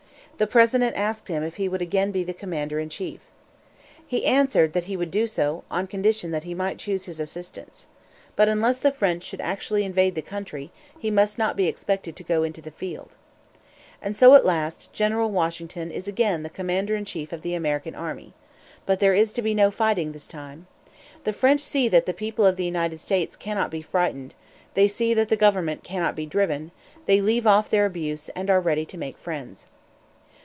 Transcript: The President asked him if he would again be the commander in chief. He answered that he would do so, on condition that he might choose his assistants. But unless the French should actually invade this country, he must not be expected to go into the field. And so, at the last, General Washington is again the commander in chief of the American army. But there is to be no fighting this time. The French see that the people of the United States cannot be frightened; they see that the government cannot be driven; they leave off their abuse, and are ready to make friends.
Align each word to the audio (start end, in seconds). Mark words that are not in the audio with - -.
The 0.37 0.47
President 0.47 0.97
asked 0.97 1.27
him 1.27 1.43
if 1.43 1.57
he 1.57 1.69
would 1.69 1.83
again 1.83 2.09
be 2.11 2.23
the 2.23 2.33
commander 2.33 2.79
in 2.79 2.89
chief. 2.89 3.19
He 4.03 4.25
answered 4.25 4.73
that 4.73 4.85
he 4.85 4.97
would 4.97 5.11
do 5.11 5.27
so, 5.27 5.63
on 5.69 5.85
condition 5.85 6.31
that 6.31 6.45
he 6.45 6.55
might 6.55 6.79
choose 6.79 7.05
his 7.05 7.19
assistants. 7.19 7.85
But 8.35 8.49
unless 8.49 8.79
the 8.79 8.91
French 8.91 9.21
should 9.21 9.39
actually 9.41 9.83
invade 9.83 10.15
this 10.15 10.23
country, 10.25 10.71
he 10.97 11.11
must 11.11 11.37
not 11.37 11.55
be 11.55 11.67
expected 11.67 12.15
to 12.15 12.23
go 12.23 12.41
into 12.41 12.59
the 12.59 12.71
field. 12.71 13.15
And 14.01 14.17
so, 14.17 14.33
at 14.33 14.41
the 14.41 14.47
last, 14.47 14.91
General 14.91 15.29
Washington 15.29 15.91
is 15.91 16.07
again 16.07 16.41
the 16.41 16.49
commander 16.49 16.95
in 16.95 17.05
chief 17.05 17.31
of 17.31 17.43
the 17.43 17.53
American 17.53 17.93
army. 17.93 18.33
But 18.87 18.99
there 18.99 19.13
is 19.13 19.31
to 19.33 19.43
be 19.43 19.53
no 19.53 19.69
fighting 19.69 20.11
this 20.11 20.25
time. 20.25 20.65
The 21.23 21.33
French 21.33 21.61
see 21.61 21.87
that 21.89 22.07
the 22.07 22.15
people 22.15 22.47
of 22.47 22.55
the 22.55 22.65
United 22.65 22.99
States 22.99 23.35
cannot 23.35 23.69
be 23.69 23.83
frightened; 23.83 24.33
they 24.73 24.87
see 24.87 25.13
that 25.13 25.29
the 25.29 25.35
government 25.35 25.83
cannot 25.83 26.15
be 26.15 26.25
driven; 26.25 26.71
they 27.05 27.21
leave 27.21 27.45
off 27.45 27.69
their 27.69 27.85
abuse, 27.85 28.29
and 28.29 28.49
are 28.49 28.59
ready 28.59 28.87
to 28.87 28.97
make 28.97 29.19
friends. 29.19 29.67